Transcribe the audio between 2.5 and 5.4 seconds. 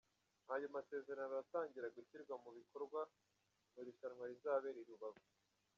bikorwa mu irushanwa rizabera i Rubavu.